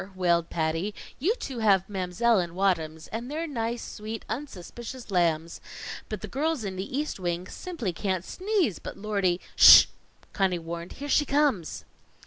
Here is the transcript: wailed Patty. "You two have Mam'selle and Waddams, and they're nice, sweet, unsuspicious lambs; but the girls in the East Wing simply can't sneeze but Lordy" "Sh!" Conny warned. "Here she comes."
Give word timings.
wailed 0.15 0.49
Patty. 0.49 0.95
"You 1.19 1.35
two 1.35 1.59
have 1.59 1.87
Mam'selle 1.87 2.39
and 2.39 2.53
Waddams, 2.53 3.07
and 3.11 3.29
they're 3.29 3.45
nice, 3.45 3.83
sweet, 3.83 4.25
unsuspicious 4.27 5.11
lambs; 5.11 5.61
but 6.09 6.21
the 6.21 6.27
girls 6.27 6.63
in 6.63 6.75
the 6.75 6.97
East 6.97 7.19
Wing 7.19 7.45
simply 7.47 7.93
can't 7.93 8.25
sneeze 8.25 8.79
but 8.79 8.97
Lordy" 8.97 9.39
"Sh!" 9.55 9.85
Conny 10.33 10.57
warned. 10.57 10.93
"Here 10.93 11.07
she 11.07 11.23
comes." 11.27 11.85